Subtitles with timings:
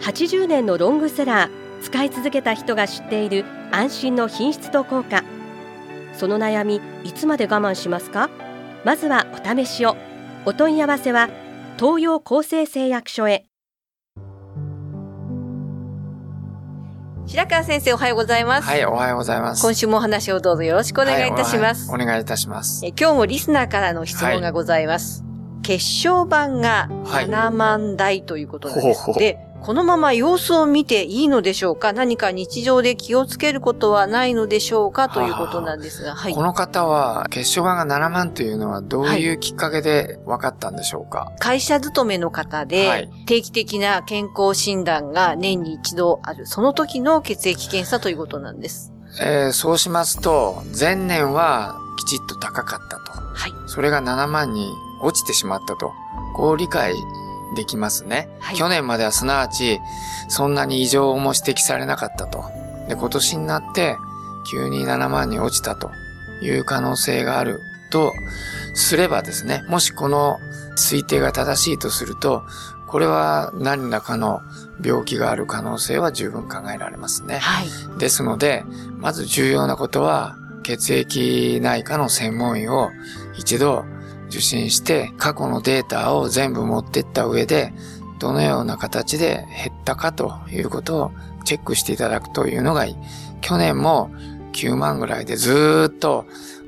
[0.00, 5.24] 80年のロングセラー使い続けた人が知っている安心の品質と効果。
[6.14, 8.30] その悩みいつまで我慢しますか？
[8.84, 9.96] まずはお試しを。
[10.44, 11.28] お問い合わせは
[11.78, 13.46] 東洋厚生製薬所へ。
[17.26, 19.62] 白川先生おはようございます、はい、おはようございます。
[19.62, 22.86] 今週もお話をどうぞよろしくお願いいたします、はいお願いいたします。
[22.86, 25.25] え今日もリスナーからの質問がございます、血小
[25.74, 31.92] 板がはい7万台ということなんです、ほうほうでこのまま様子を見ていいのでしょうか？
[31.92, 36.42] 何か日常で気をつけることはないのでしょうかということなんですが、はいこ。
[36.42, 48.92] の方は、血小板が7万というのはどういうきっかけで分かったんでしょうか、会社勤めの方で、はい定期的な健康診断が年に一度ある、その時の血液検査ということなんです。
[49.20, 53.12] えーそうしますと、前年はきちっと高かったと。
[53.34, 53.52] はい。
[53.66, 55.92] それが7万に落ちてしまったと。
[56.34, 56.94] こう理解
[57.54, 58.28] できますね。
[58.40, 59.80] はい去年まではすなわち、
[60.28, 62.44] そんなに異常も指摘されなかったと。
[62.88, 63.96] で、今年になって、
[64.50, 65.90] 急に7万に落ちたと
[66.40, 68.12] いう可能性があると
[68.74, 70.38] すればですね、もしこの
[70.76, 72.44] 推定が正しいとすると、
[72.86, 74.40] これは何らかの
[74.82, 77.38] 病気がある可能性は十分考えられますね。
[77.38, 77.98] はい。
[77.98, 78.64] ですので、
[78.98, 82.90] まず重要なことは、血液内科の専門医を
[83.36, 83.84] 一度
[84.28, 87.72] 受診して、過去のデータを全部持ってった上で、
[88.18, 91.12] どのような形で減ったかということを
[91.44, 92.96] チェックしていただくというのがいい。
[93.40, 94.10] 去年も
[94.52, 96.26] 9万ぐらいでずっと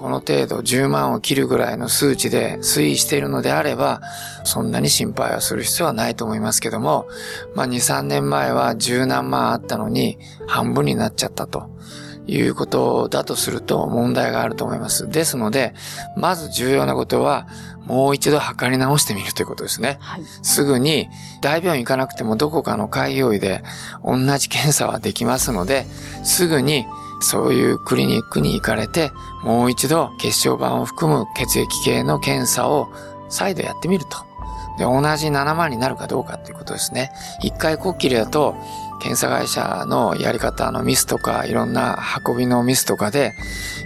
[0.00, 4.00] この程度10万を切るぐらいの数値で推移しているのであれば、
[4.44, 7.06] そんなに心配はする必要はないと思いますけども、
[7.54, 11.68] まあ2、3年前は10何万あったのに半分になっちゃったと
[12.30, 15.08] いうことだとすると問題があると思います。
[15.08, 15.74] ですので、
[16.16, 17.48] まず重要なことは
[17.86, 19.98] もう一度測り直してみるということですね。
[20.00, 20.22] はい。
[20.42, 21.08] すぐに
[21.40, 23.64] 大病院行かなくてもどこかの開業医で
[24.04, 25.86] 同じ検査はできますので、
[26.22, 26.86] すぐに
[27.20, 29.10] そういうクリニックに行かれて、
[29.42, 32.88] もう一度血小板を含む血液系の検査を
[33.28, 34.29] 再度やってみると。
[34.80, 37.12] で、同じ7万になるかどうかということですね。
[37.42, 38.56] 一回こっきりだと、
[38.98, 43.34] 検査会社のやり方のミスとか、いろんな運びのミスとかで、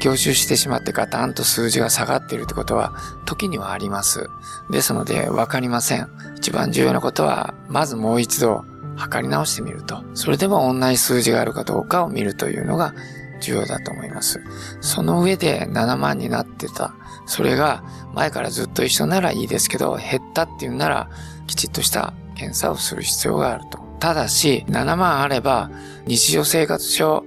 [0.00, 2.92] 凝集してしまってガタンと数字が下がっているってことは、
[3.24, 4.30] 時にはあります。
[4.70, 6.08] ですので、わかりません。
[6.36, 8.64] 一番重要なことは、まずもう一度、
[8.94, 10.04] 測り直してみると。
[10.14, 12.94] それでも同じ数字があるかどうかを見るというのが
[13.40, 14.42] 重要だと思います。
[14.80, 16.94] その上で7万になってた。
[17.26, 17.82] それが
[18.14, 21.10] 前からずっと一緒ならいいですけど、減ったっていうなら、
[21.46, 23.78] きちっとした検査をする必要があると。
[23.98, 25.70] ただし、7万あれば、
[26.06, 27.24] 日常生活上、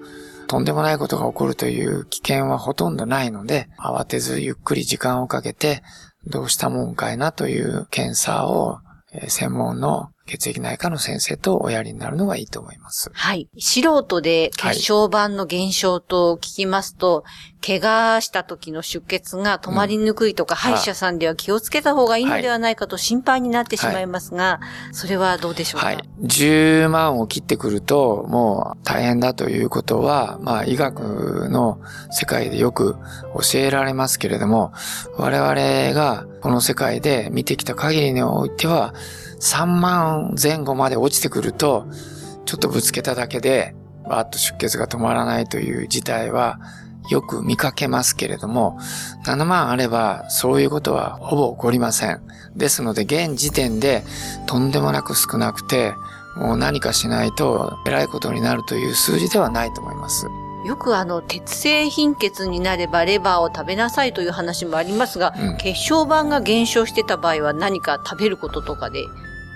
[0.47, 5.83] とんでもないことが起こるという危険はほとんどないので、慌てずゆっくり時間をかけて、
[6.25, 8.79] どうしたもんかいなという検査を、
[9.27, 13.09] 専門の血液内科の先生とおやりになるのがいいと思います。
[13.13, 13.49] はい。
[13.57, 17.23] 素人で血小板の減少と聞きますと、
[17.65, 24.61] 怪我した時の出血が止まりにくいとか、歯医者さんでは気をつけた方がいいのではないかと心配になってしまいますが、
[24.93, 25.87] それはどうでしょうか？
[25.87, 25.99] はい。
[26.21, 31.81] 10万を切ってくると、もう大変だということは、まあ医学の
[32.11, 32.95] 世界でよく
[33.51, 34.71] 教えられますけれども、
[35.17, 35.53] 我々
[35.93, 38.93] がこの世界で見てきた限りにおいては、
[39.39, 41.87] 3万前後まで落ちてくると、
[42.45, 46.59] ちょっとぶつけただけで、わーっと出血が止まらないという事態は、
[47.09, 48.77] よく見かけますけれども、
[49.25, 52.21] 7万あればそういうことはほぼ起こりません。
[52.55, 54.03] ですので現時点で
[54.45, 55.93] とんでもなく少なくて、
[56.37, 60.27] もう何かしないと偉いことになるという数字ではないと思います。
[60.65, 69.05] よくあの、鉄性貧血になればレバーを食べなさいという話もありますが、うん血小板が減少してた場合は何か食べることとかで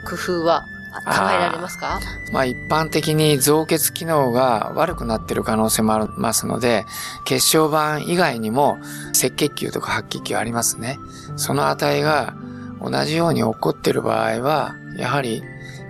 [0.05, 0.63] 工夫は
[1.05, 1.99] 考えられますか？
[2.31, 6.85] まあ一般的に造血機能が悪くなっている可能性もありますので、
[7.25, 8.77] 血小板以外にも
[9.09, 10.99] 赤血球とか白血球ありますね。
[11.35, 12.35] その値が
[12.81, 15.41] 同じように起こっている場合は、やはり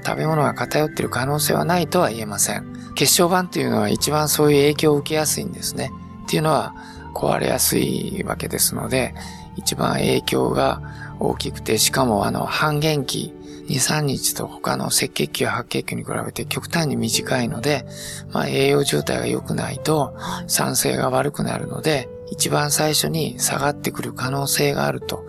[0.05, 2.72] 食べ物が偏っている可能性はないとは言えません。
[2.95, 5.91] 血小板っていうのは一番そういう影響を受けやすいんですね。
[6.25, 6.73] っていうのは
[7.13, 9.13] 壊れやすいわけですので、
[9.55, 10.81] 一番影響が
[11.19, 13.33] 大きくて、しかもあの半減期
[13.67, 17.85] 2、3日と他の赤血球や白血球に比べて極端に短いので、
[18.31, 20.15] まあ、栄養状態が良くないと
[20.47, 25.25] 酸性が悪くなるので、一番最初に下がってくる可能性があると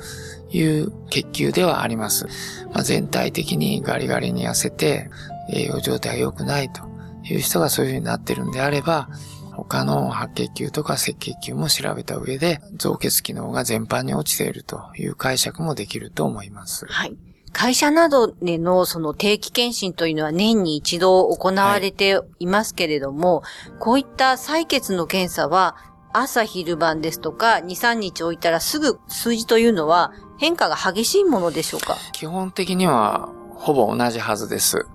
[0.50, 2.26] いう血球ではあります。
[2.72, 5.10] まあ、全体的にガリガリに痩せて
[5.52, 6.93] 栄養状態が良くないと
[7.24, 9.08] いう人がそういう風になってるんであれば、
[9.52, 16.86] 他の白血球とか赤血球も調べた上で、造血機能が全般に落ちているという解釈もできると思います。
[16.86, 17.16] はい。
[17.52, 25.76] 会社などでのその定期検診というのは年に一度行われていますけれども、はい、こういった採血の検査は
[26.12, 31.96] 朝昼晩ですとか2、3日置いたらすぐ数字というのは変化が激しいものでしょうか？
[32.12, 33.32] 基本的には
[33.64, 34.86] ほぼ同じはずです。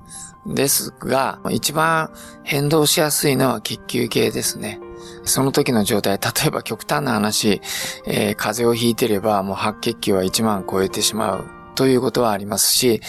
[0.45, 2.12] ですが、一番
[2.44, 4.80] 変動しやすいのは血球系ですね。
[5.24, 7.62] その時の状態、例えば極端な話、
[8.06, 13.00] えー、風邪をひいてればもう白血球は1万超えてしまうということはありますし、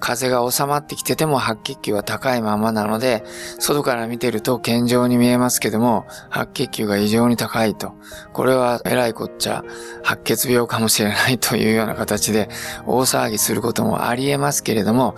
[0.00, 3.22] 風が収まってきてても白血球は高いままなので、
[3.60, 7.92] 外から見てると健常に見えますけども、白血球が異常に高いと。
[8.32, 9.64] これは偉いこっちゃ、
[10.02, 12.48] 白血病かもしれないというような形で
[12.84, 15.14] 大騒ぎすることもあり得ますけれども、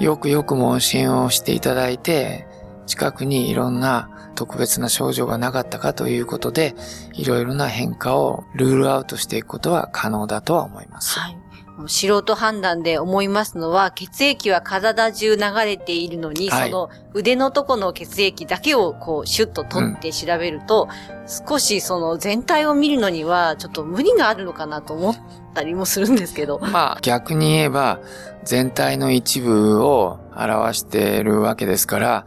[0.00, 2.48] よくよく問診をしていただいて、
[2.86, 6.74] 近くにいろんな特別な症状がなかったかということで、
[7.12, 11.20] いろいろな変化をルールアウトしていくことは可能だとは思います。
[11.20, 11.47] はい
[11.86, 25.16] 素人判断で思いますのは、血液は体中流れているのに、はい、その腕のとこの血液だけをこうシュッと取って調べると、うん、少しその全体を見るのにはちょっと無理があるのかなと思っ
[25.54, 26.58] たりもするんですけど。
[26.58, 28.00] まあ逆に言えば、
[28.44, 32.24] 全体の一部を表しているわけですから、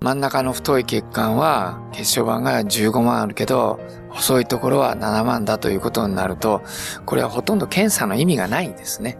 [0.00, 3.80] 真ん中の太い血管は血小板が15万あるけど、
[4.12, 6.62] 細いところは7万だということになると、
[7.06, 9.18] これはほとんど検査の意味がないんですね。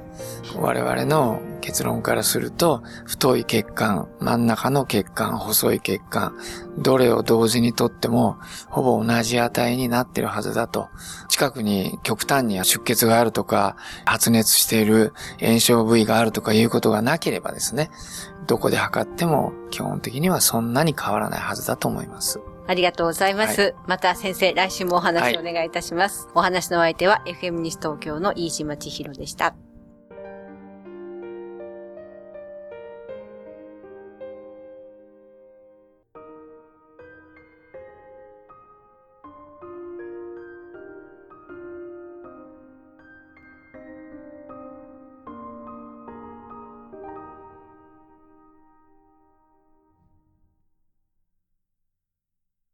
[0.57, 6.37] 我々の結論からすると、太い血管、真ん中の血管、細い血管、
[6.77, 8.37] どれを同時にとっても、
[8.69, 10.89] ほぼ同じ値になってるはずだと。
[11.29, 17.91] 近くに極端に出血があるとか、発熱している炎症部位があるとかいうことがなければですね、
[18.47, 22.41] どこで測っても基本的にはそんなに変わらないはずだと思います。
[22.73, 23.61] ありがとうございます。
[23.61, 26.25] はい、また先生、来週もお話をお願いいたします。
[26.25, 29.55] はい、お話の相手は FM 西東京の飯島千尋でした。